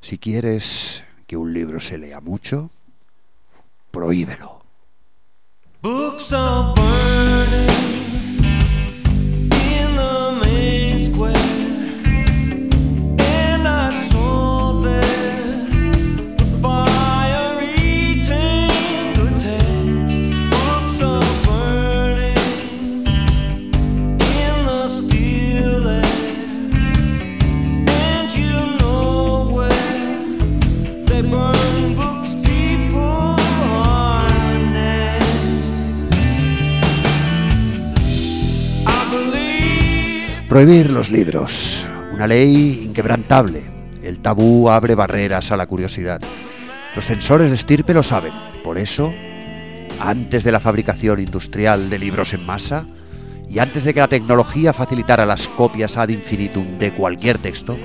[0.00, 2.70] Si quieres que un libro se lea mucho,
[3.90, 4.62] prohíbelo.
[40.60, 41.86] Prohibir los libros.
[42.12, 43.62] Una ley inquebrantable.
[44.02, 46.20] El tabú abre barreras a la curiosidad.
[46.94, 48.34] Los censores de estirpe lo saben.
[48.62, 49.10] Por eso,
[50.00, 52.84] antes de la fabricación industrial de libros en masa
[53.48, 57.78] y antes de que la tecnología facilitara las copias ad infinitum de cualquier texto,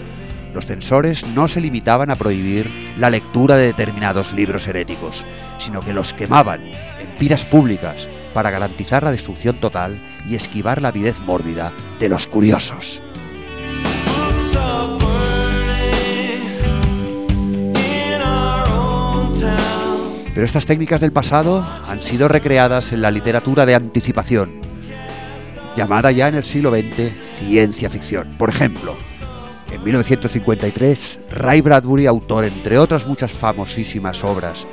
[0.54, 5.24] los censores no se limitaban a prohibir la lectura de determinados libros heréticos,
[5.60, 9.98] sino que los quemaban en piras públicas para garantizar la destrucción total
[10.28, 13.02] y esquivar la avidez mórbida de los curiosos.
[20.34, 24.60] Pero estas técnicas del pasado han sido recreadas en la literatura de anticipación,
[25.78, 28.36] llamada ya en el siglo XX ciencia ficción.
[28.38, 28.98] Por ejemplo,
[29.72, 34.68] en 1953, Ray Bradbury, autor entre otras muchas famosísimas obras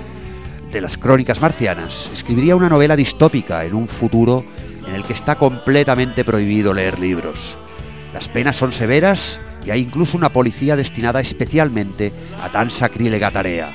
[0.73, 4.45] de las crónicas marcianas, escribiría una novela distópica en un futuro
[4.89, 7.56] en el que está completamente prohibido leer libros.
[8.12, 12.12] Las penas son severas y hay incluso una policía destinada especialmente
[12.43, 13.71] a tan sacrílega tarea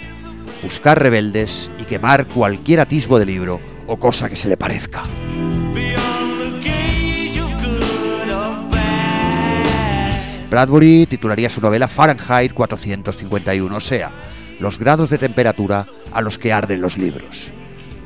[0.62, 5.04] buscar rebeldes y quemar cualquier atisbo de libro o cosa que se le parezca.
[10.50, 14.12] Bradbury titularía su novela Fahrenheit 451, o sea,
[14.60, 17.50] los grados de temperatura a los que arden los libros.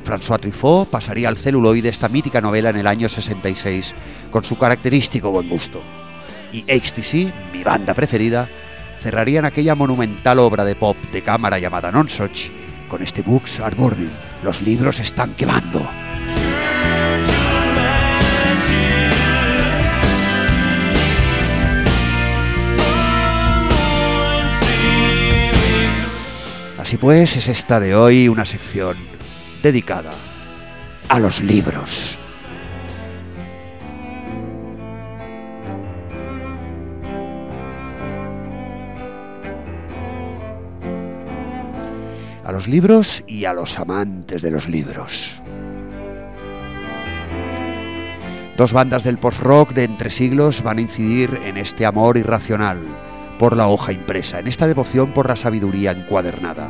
[0.05, 3.93] François Truffaut pasaría al celuloide esta mítica novela en el año 66
[4.29, 5.81] con su característico buen gusto.
[6.51, 8.49] Y HTC, mi banda preferida,
[8.97, 12.51] cerrarían aquella monumental obra de pop de cámara llamada Nonsuch
[12.89, 14.11] con este Books are burning.
[14.43, 15.81] Los libros están quemando.
[26.91, 28.97] Así pues, es esta de hoy una sección
[29.63, 30.11] dedicada
[31.07, 32.17] a los libros.
[42.43, 45.41] A los libros y a los amantes de los libros.
[48.57, 52.79] Dos bandas del post-rock de entre siglos van a incidir en este amor irracional
[53.41, 56.69] por la hoja impresa, en esta devoción por la sabiduría encuadernada.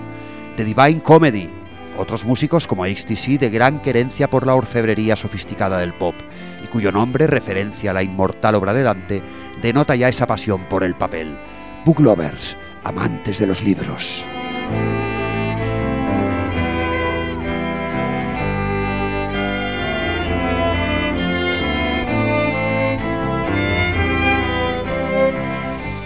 [0.55, 1.49] The Divine Comedy,
[1.97, 6.15] otros músicos como XTC de gran querencia por la orfebrería sofisticada del pop,
[6.63, 9.21] y cuyo nombre, referencia a la inmortal obra de Dante,
[9.61, 11.37] denota ya esa pasión por el papel.
[11.83, 12.55] Book lovers,
[12.85, 14.23] amantes de los libros.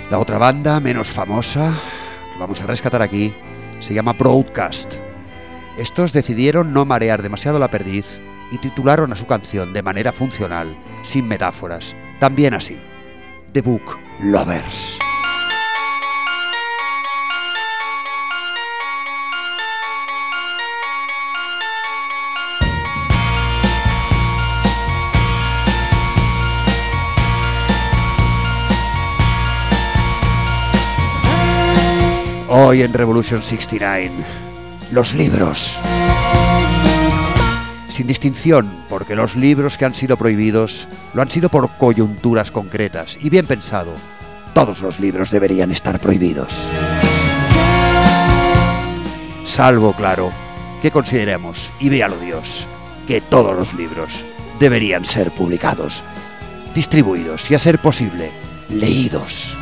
[0.09, 1.73] La otra banda, menos famosa,
[2.31, 3.33] que vamos a rescatar aquí,
[3.79, 4.95] se llama Broadcast.
[5.77, 8.21] Estos decidieron no marear demasiado la perdiz
[8.51, 10.67] y titularon a su canción de manera funcional,
[11.01, 12.77] sin metáforas, también así,
[13.51, 14.99] The Book Lovers.
[32.57, 34.13] Hoy en Revolution 69,
[34.91, 35.77] los libros.
[37.89, 43.17] Sin distinción, porque los libros que han sido prohibidos lo han sido por coyunturas concretas
[43.19, 43.91] y bien pensado.
[44.53, 46.69] Todos los libros deberían estar prohibidos.
[49.43, 50.31] Salvo, claro,
[50.81, 52.67] que consideremos, y véalo Dios,
[53.05, 54.23] que todos los libros
[54.61, 56.05] deberían ser publicados,
[56.73, 58.31] distribuidos y, a ser posible,
[58.69, 59.57] leídos.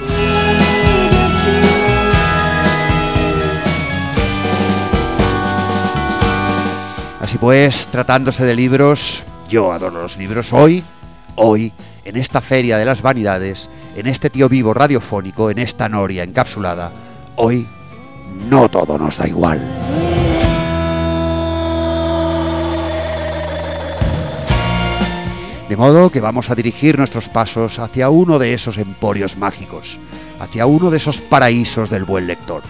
[7.38, 10.54] Pues tratándose de libros, yo adoro los libros.
[10.54, 10.84] Hoy,
[11.36, 11.74] hoy,
[12.06, 16.92] en esta feria de las vanidades, en este tío vivo radiofónico, en esta noria encapsulada,
[17.36, 17.68] hoy
[18.50, 19.60] no todo nos da igual.
[25.70, 29.98] De modo que vamos a dirigir nuestros pasos hacia uno de esos emporios mágicos,
[30.40, 32.62] hacia uno de esos paraísos del buen lector.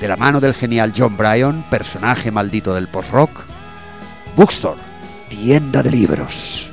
[0.00, 3.49] De la mano del genial John Bryan, personaje maldito del post-rock,
[4.40, 4.80] Bookstore,
[5.28, 6.72] tienda de libros.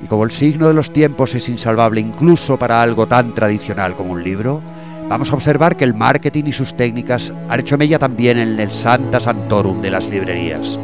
[0.00, 4.12] Y como el signo de los tiempos es insalvable incluso para algo tan tradicional como
[4.12, 4.62] un libro,
[5.08, 8.70] vamos a observar que el marketing y sus técnicas han hecho mella también en el
[8.70, 10.78] Santa Santorum de las librerías.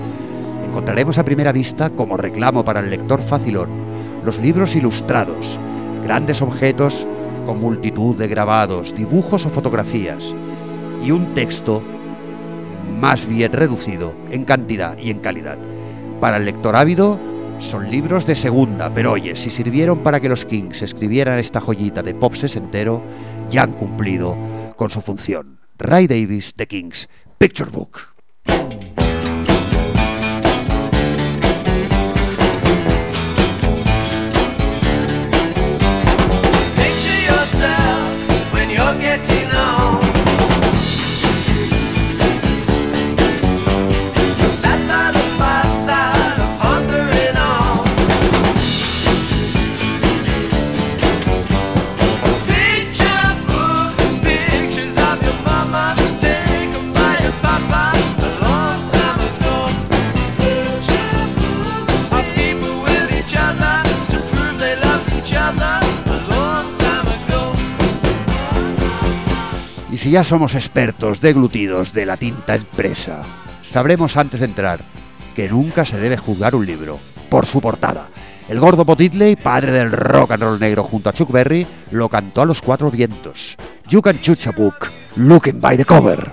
[0.67, 3.82] Encontraremos a primera vista, como reclamo para el lector facilón,
[4.25, 5.59] los libros ilustrados,
[6.03, 7.07] grandes objetos
[7.47, 10.35] con multitud de grabados, dibujos o fotografías,
[11.05, 11.83] y un texto
[13.01, 15.59] más bien reducido en cantidad y en calidad.
[16.21, 17.19] Para el lector ávido,
[17.59, 22.03] son libros de segunda, pero oye, si sirvieron para que los Kings escribieran esta joyita
[22.03, 23.03] de pop sesentero,
[23.51, 24.37] ya han cumplido
[24.77, 25.59] con su función.
[25.79, 27.09] Ray Davis, The Kings,
[27.39, 27.99] Picture Book.
[70.03, 73.23] Si ya somos expertos deglutidos de la tinta impresa,
[73.63, 74.81] sabremos antes de entrar
[75.37, 76.99] que nunca se debe juzgar un libro
[77.31, 78.09] por su portada.
[78.49, 82.43] El gordo Potitley, padre del rock and roll negro junto a Chuck Berry, lo cantó
[82.43, 83.57] a los cuatro vientos.
[83.89, 86.33] You can judge a book looking by the cover.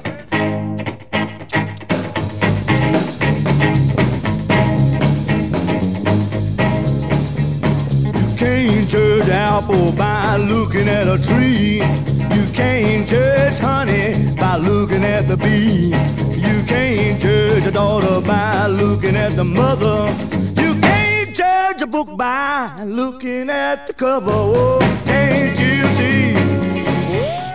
[10.90, 11.82] At a tree.
[12.36, 15.94] You can't judge honey by looking at the bee.
[16.48, 20.08] You can't judge a daughter by looking at the mother.
[20.62, 24.32] You can't judge a book by looking at the cover.
[24.32, 26.34] Oh, can't you see?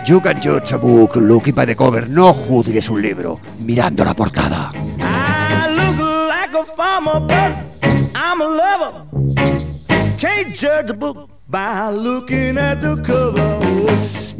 [0.07, 2.05] You can judge a book looking by the cover.
[2.07, 4.71] No juzgues un libro mirando la portada.
[5.01, 5.97] I look
[6.29, 7.51] like a farmer, but
[8.15, 8.93] I'm a lover.
[10.17, 11.34] Can't judge a book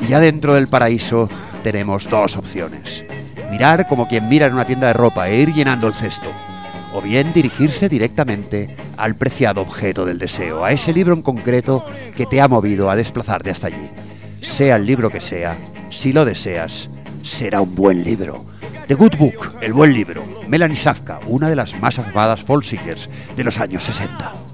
[0.02, 1.30] Y ya dentro del paraíso
[1.64, 3.06] tenemos dos opciones.
[3.50, 6.30] Mirar como quien mira en una tienda de ropa e ir llenando el cesto.
[6.94, 11.86] O bien dirigirse directamente al preciado objeto del deseo, a ese libro en concreto
[12.18, 13.90] que te ha movido a desplazarte hasta allí.
[14.42, 15.56] Sea el libro que sea,
[15.90, 16.90] si lo deseas,
[17.24, 18.44] será un buen libro.
[18.88, 20.22] The Good Book, el buen libro.
[20.50, 24.45] Melanie Safka, una de las más afamadas folk singers de los años 60.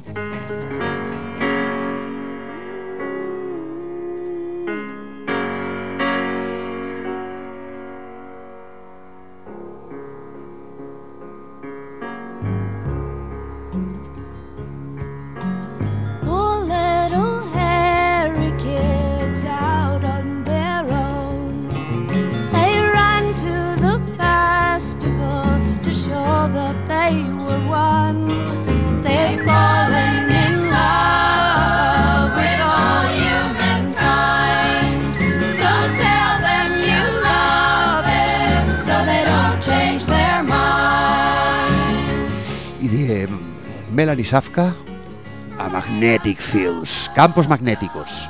[44.33, 48.29] A Magnetic Fields, Campos Magnéticos.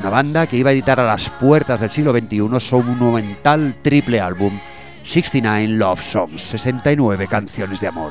[0.00, 4.20] Una banda que iba a editar a las puertas del siglo XXI su monumental triple
[4.20, 4.58] álbum
[5.04, 8.10] 69 Love Songs, 69 canciones de amor.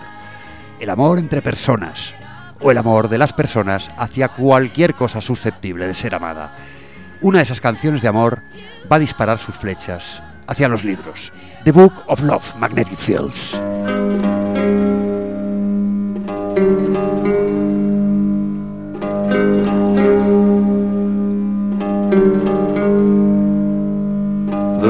[0.80, 2.16] El amor entre personas,
[2.62, 6.56] o el amor de las personas hacia cualquier cosa susceptible de ser amada.
[7.20, 8.40] Una de esas canciones de amor
[8.90, 11.34] va a disparar sus flechas hacia los libros.
[11.66, 13.60] The Book of Love, Magnetic Fields.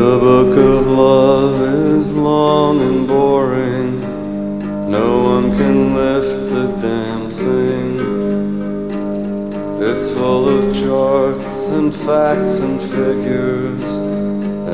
[0.07, 1.61] The book of love
[1.97, 3.99] is long and boring.
[4.89, 7.99] No one can lift the damn thing.
[9.81, 13.97] It's full of charts and facts and figures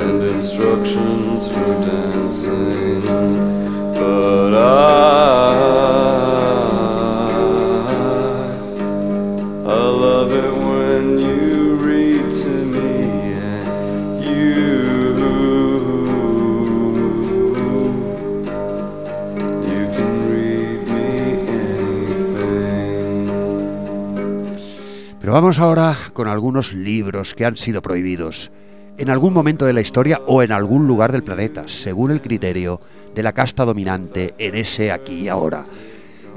[0.03, 2.72] and instructions for dancing.
[25.53, 28.49] Vamos ahora con algunos libros que han sido prohibidos
[28.97, 32.79] en algún momento de la historia o en algún lugar del planeta, según el criterio
[33.13, 35.63] de la casta dominante en ese aquí y ahora.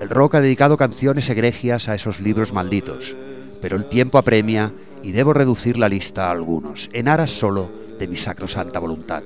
[0.01, 3.17] El rock ha dedicado canciones egregias a esos libros malditos,
[3.63, 4.71] pero el tiempo apremia
[5.03, 9.23] y debo reducir la lista a algunos, en aras solo de mi sacrosanta voluntad.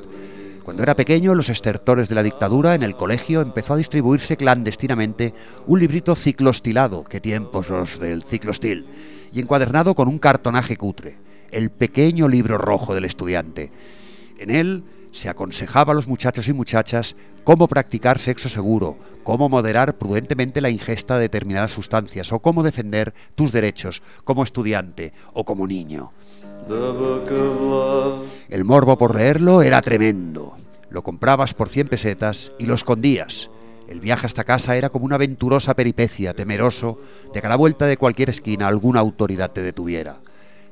[0.70, 5.34] Cuando era pequeño, los estertores de la dictadura, en el colegio empezó a distribuirse clandestinamente
[5.66, 8.86] un librito ciclostilado, que tiempos los del ciclostil,
[9.32, 11.18] y encuadernado con un cartonaje cutre,
[11.50, 13.72] el pequeño libro rojo del estudiante.
[14.38, 19.98] En él se aconsejaba a los muchachos y muchachas cómo practicar sexo seguro, cómo moderar
[19.98, 25.66] prudentemente la ingesta de determinadas sustancias o cómo defender tus derechos como estudiante o como
[25.66, 26.12] niño.
[28.48, 30.56] El morbo por leerlo era tremendo.
[30.90, 33.50] Lo comprabas por 100 pesetas y lo escondías.
[33.88, 37.00] El viaje hasta casa era como una aventurosa peripecia, temeroso
[37.32, 40.20] de que a la vuelta de cualquier esquina alguna autoridad te detuviera.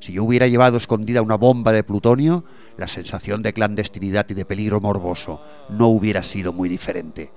[0.00, 2.45] Si yo hubiera llevado escondida una bomba de plutonio,
[2.76, 7.33] la sensación de clandestinidad y de peligro morboso no hubiera sido muy diferente.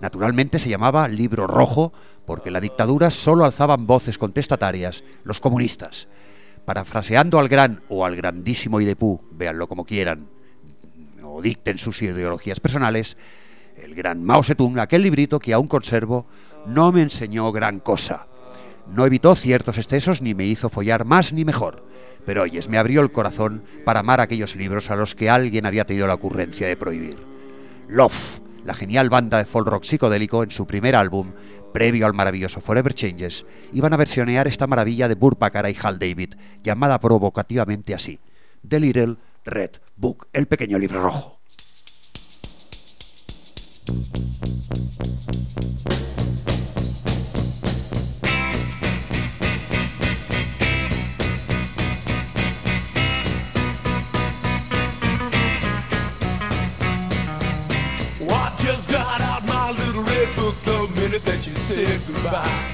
[0.00, 1.92] Naturalmente se llamaba libro rojo
[2.26, 6.08] porque en la dictadura solo alzaban voces contestatarias los comunistas.
[6.64, 10.28] Parafraseando al gran o al grandísimo Idepú, véanlo como quieran,
[11.22, 13.16] o dicten sus ideologías personales,
[13.76, 16.26] el gran Mao Zedong, aquel librito que aún conservo,
[16.66, 18.26] no me enseñó gran cosa.
[18.86, 21.84] No evitó ciertos excesos ni me hizo follar más ni mejor.
[22.26, 25.84] Pero oyes, me abrió el corazón para amar aquellos libros a los que alguien había
[25.84, 27.16] tenido la ocurrencia de prohibir.
[27.88, 31.32] Love, la genial banda de folk rock psicodélico en su primer álbum,
[31.74, 35.98] previo al maravilloso Forever Changes, iban a versionear esta maravilla de Burt Bacharach y Hal
[35.98, 38.20] David, llamada provocativamente así,
[38.66, 41.40] The Little Red Book, el pequeño libro rojo.
[62.24, 62.73] Goodbye.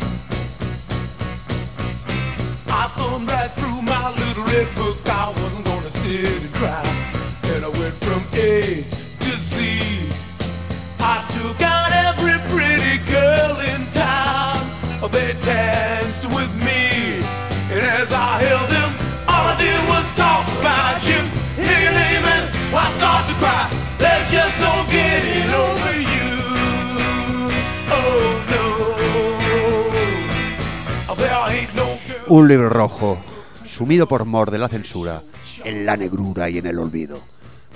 [32.30, 33.18] Un libro rojo,
[33.64, 35.24] sumido por mor de la censura,
[35.64, 37.18] en la negrura y en el olvido.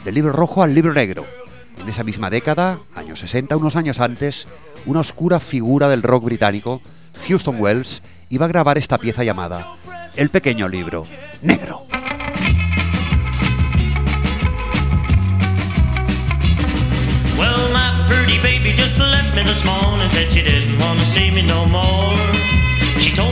[0.04, 1.26] Del libro rojo al libro negro.
[1.76, 4.46] En esa misma década, años 60, unos años antes,
[4.86, 6.80] una oscura figura del rock británico,
[7.26, 9.74] Houston Wells, iba a grabar esta pieza llamada
[10.14, 11.04] El pequeño libro
[11.42, 11.84] negro.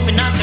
[0.02, 0.41] Me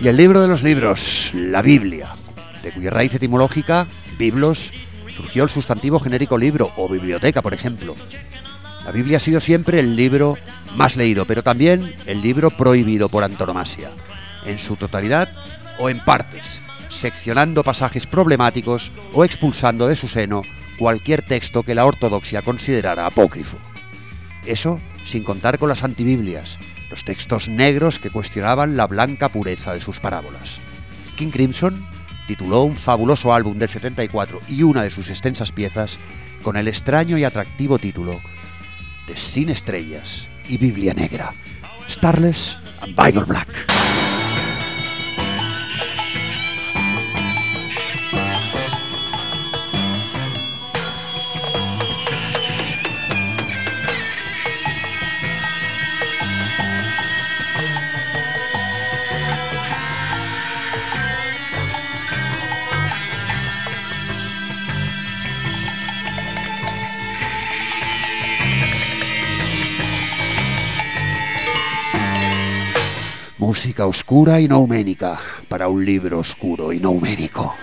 [0.00, 2.10] Y el libro de los libros, la Biblia,
[2.62, 4.72] de cuya raíz etimológica, biblos,
[5.14, 7.96] surgió el sustantivo genérico libro o biblioteca, por ejemplo.
[8.84, 10.38] La Biblia ha sido siempre el libro
[10.76, 13.90] más leído, pero también el libro prohibido por antonomasia,
[14.46, 15.30] en su totalidad
[15.78, 20.42] o en partes, seccionando pasajes problemáticos o expulsando de su seno
[20.78, 23.58] cualquier texto que la ortodoxia considerara apócrifo.
[24.46, 26.58] Eso sin contar con las antibiblias,
[26.90, 30.60] los textos negros que cuestionaban la blanca pureza de sus parábolas.
[31.16, 31.86] King Crimson
[32.26, 35.98] tituló un fabuloso álbum del 74 y una de sus extensas piezas
[36.42, 38.20] con el extraño y atractivo título
[39.06, 41.32] de Sin Estrellas y Biblia Negra,
[41.88, 43.48] Starless and Bible Black.
[73.86, 77.54] Oscura y nouménica para un libro oscuro y nouménico.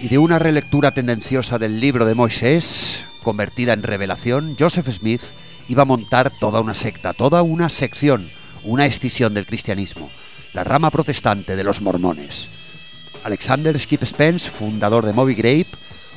[0.00, 5.22] Y de una relectura tendenciosa del libro de Moisés, convertida en revelación, Joseph Smith
[5.66, 8.30] iba a montar toda una secta, toda una sección,
[8.62, 10.10] una escisión del cristianismo,
[10.52, 12.55] la rama protestante de los mormones.
[13.26, 15.66] Alexander Skip Spence, fundador de Moby Grape,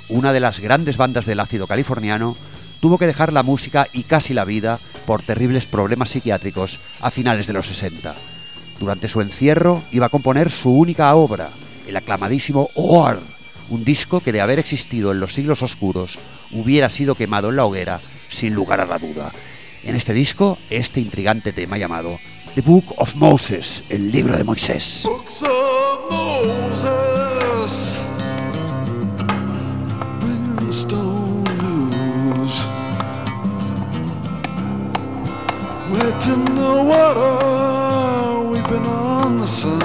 [0.09, 2.37] una de las grandes bandas del ácido californiano,
[2.81, 7.47] tuvo que dejar la música y casi la vida por terribles problemas psiquiátricos a finales
[7.47, 8.13] de los 60.
[8.79, 11.49] Durante su encierro iba a componer su única obra,
[11.87, 13.19] el aclamadísimo Oar,
[13.69, 16.19] un disco que de haber existido en los siglos oscuros
[16.51, 17.99] hubiera sido quemado en la hoguera
[18.29, 19.31] sin lugar a la duda.
[19.83, 22.19] En este disco, este intrigante tema llamado
[22.59, 25.03] The Book of Moses, el libro de Moisés.
[25.05, 28.01] Books of Moses,
[36.19, 39.79] the water, weeping on the sun.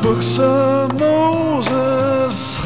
[0.00, 2.58] Books of Moses,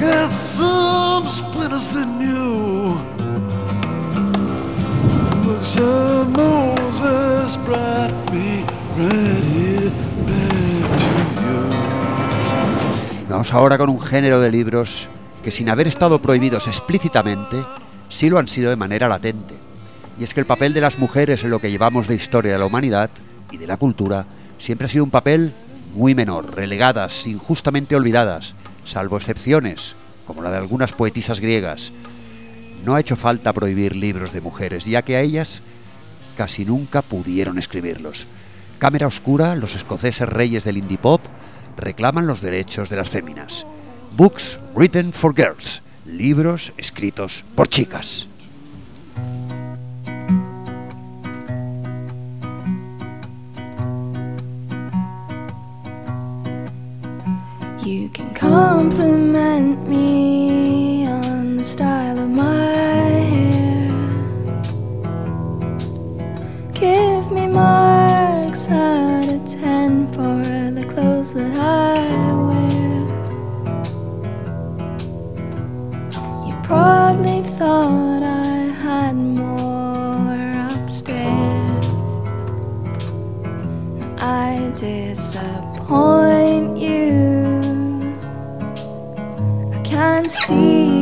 [0.00, 1.50] got some splinters.
[5.60, 8.64] Of Moses brought me.
[13.28, 15.10] Vamos ahora con un género de libros
[15.44, 17.62] que sin haber estado prohibidos explícitamente,
[18.08, 19.54] sí lo han sido de manera latente.
[20.18, 22.58] Y es que el papel de las mujeres en lo que llevamos de historia de
[22.58, 23.10] la humanidad
[23.50, 24.24] y de la cultura
[24.56, 25.52] siempre ha sido un papel
[25.94, 28.54] muy menor, relegadas, injustamente olvidadas,
[28.86, 31.92] salvo excepciones, como la de algunas poetisas griegas.
[32.84, 35.62] No ha hecho falta prohibir libros de mujeres, ya que a ellas
[36.36, 38.26] casi nunca pudieron escribirlos.
[38.78, 41.20] Cámara Oscura, los escoceses reyes del indie pop,
[41.76, 43.66] reclaman los derechos de las féminas.
[44.16, 48.26] Books written for girls, libros escritos por chicas.
[61.60, 63.88] The style of my hair.
[66.72, 70.42] Give me marks out of ten for
[70.76, 71.98] the clothes that I
[72.48, 73.00] wear.
[76.46, 82.10] You probably thought I had more upstairs.
[84.22, 87.60] I disappoint you.
[89.74, 90.99] I can't see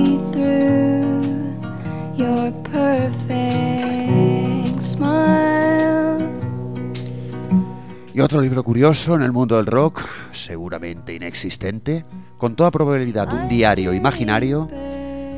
[8.18, 12.05] Y otro libro curioso en el mundo del rock, seguramente inexistente,
[12.37, 14.68] con toda probabilidad un diario imaginario.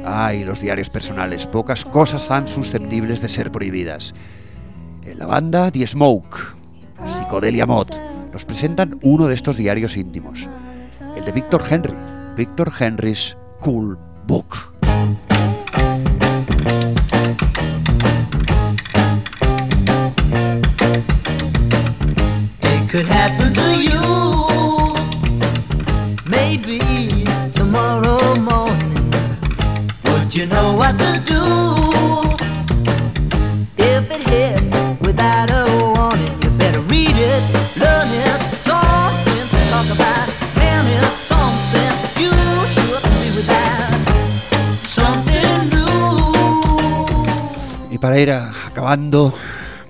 [0.06, 4.14] Ay, los diarios personales, pocas cosas tan susceptibles de ser prohibidas.
[5.02, 6.38] En la banda The Smoke,
[7.04, 7.88] Psicodelia Mod,
[8.32, 10.48] nos presentan uno de estos diarios íntimos,
[11.16, 11.92] el de Victor Henry,
[12.34, 14.79] Victor Henry's Cool Book.
[22.62, 24.02] It could happen to you.
[26.28, 26.80] Maybe
[27.54, 29.10] tomorrow morning.
[30.04, 31.79] Would you know what to do?
[48.28, 49.32] Acabando,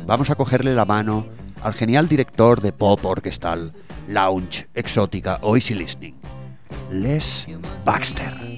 [0.06, 1.26] vamos a cogerle la mano
[1.64, 3.72] al genial director de pop orquestal,
[4.06, 6.14] lounge, exótica o listening,
[6.92, 7.48] Les
[7.84, 8.49] Baxter.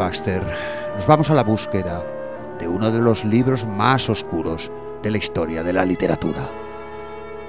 [0.00, 0.42] Baxter,
[0.96, 2.02] nos vamos a la búsqueda
[2.58, 4.70] de uno de los libros más oscuros
[5.02, 6.48] de la historia de la literatura.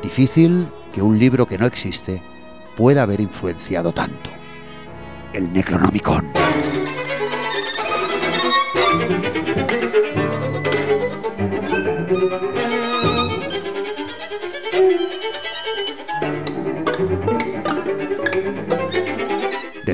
[0.04, 2.22] Difícil que un libro que no existe
[2.76, 4.30] pueda haber influenciado tanto.
[5.32, 6.34] El Necronomicon.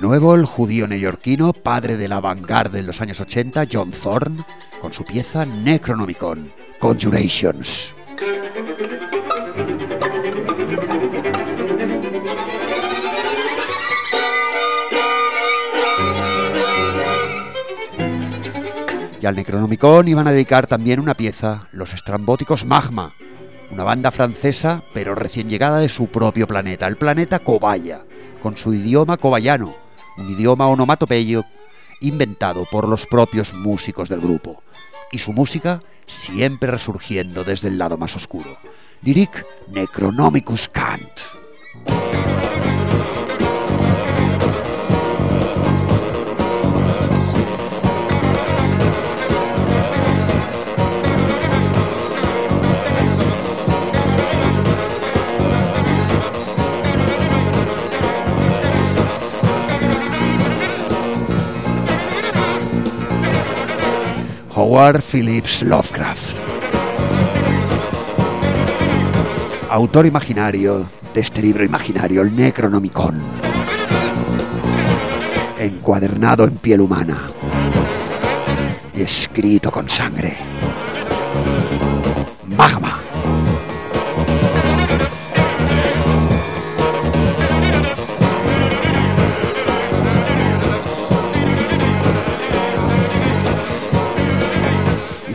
[0.07, 4.45] Nuevo el judío neoyorquino, padre de la vanguardia en los años 80, John Thorne,
[4.79, 7.93] con su pieza Necronomicon, Conjurations.
[19.19, 23.11] Y al Necronomicon iban a dedicar también una pieza, los estrambóticos Magma,
[23.71, 28.05] una banda francesa pero recién llegada de su propio planeta, el planeta Cobaya,
[28.41, 29.86] con su idioma cobayano,
[30.17, 31.45] un idioma onomatopeyo
[32.01, 34.61] inventado por los propios músicos del grupo,
[35.11, 38.57] y su música siempre resurgiendo desde el lado más oscuro.
[39.01, 42.16] Lyric Necronomicus Cant.
[64.77, 66.37] Howard Phillips Lovecraft.
[69.71, 70.85] Autor imaginario
[71.15, 73.19] de este libro imaginario, el Necronomicon.
[75.57, 77.17] Encuadernado en piel humana
[78.95, 80.37] y escrito con sangre.
[82.45, 82.96] Magma.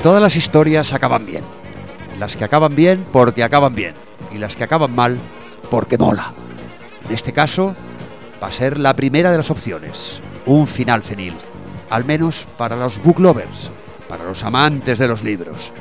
[0.03, 1.45] Todas las historias acaban bien.
[2.19, 3.95] Las que acaban bien porque acaban bien.
[4.33, 5.19] Y las que acaban mal
[5.71, 6.35] porque mola.
[7.07, 7.75] En este caso,
[8.43, 10.21] va a ser la primera de las opciones.
[10.45, 11.35] Un final feliz.
[11.89, 13.71] Al menos para los book lovers,
[14.09, 15.73] para los amantes de los libros,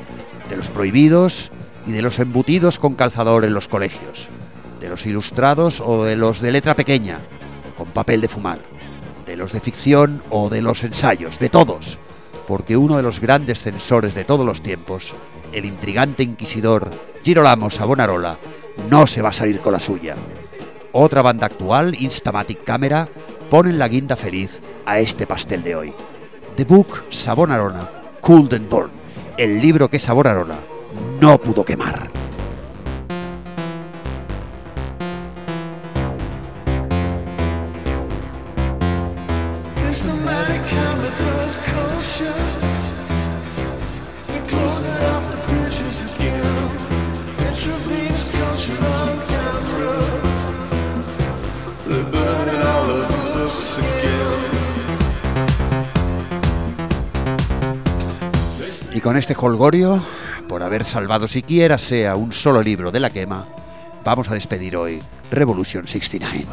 [0.49, 1.51] de los prohibidos
[1.87, 4.29] y de los embutidos con calzador en los colegios,
[4.79, 7.19] de los ilustrados o de los de letra pequeña,
[7.77, 8.59] con papel de fumar,
[9.25, 11.97] de los de ficción o de los ensayos, de todos,
[12.51, 15.15] porque uno de los grandes censores de todos los tiempos,
[15.53, 16.91] el intrigante inquisidor
[17.23, 18.39] Girolamo Savonarola,
[18.89, 20.17] no se va a salir con la suya.
[20.91, 23.07] Otra banda actual, Instamatic Camera,
[23.49, 25.93] ponen la guinda feliz a este pastel de hoy.
[26.57, 28.91] The Book Savonarola, Cooled and Burn,
[29.37, 30.57] el libro que Savonarola
[31.21, 32.20] no pudo quemar.
[59.21, 60.03] Este holgorio,
[60.49, 63.45] por haber salvado siquiera sea un solo libro de la quema,
[64.03, 66.47] vamos a despedir hoy Revolution 69.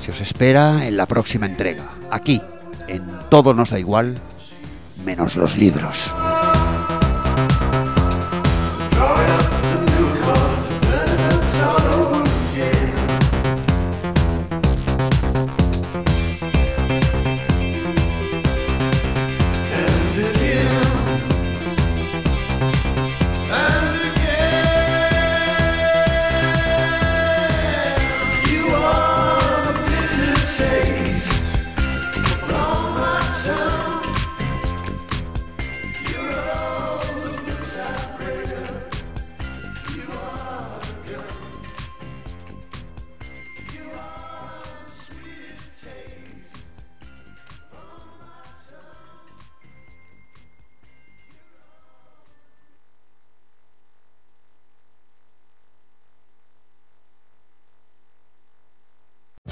[0.00, 2.40] Se os espera en la próxima entrega, aquí,
[2.86, 4.14] en Todo nos da igual,
[5.04, 6.14] menos los libros.